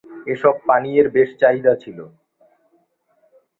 এসব 0.27 0.55
পানীয়ের 0.67 1.07
বেশ 1.09 1.29
চাহিদা 1.41 1.73
ছিল। 1.75 1.99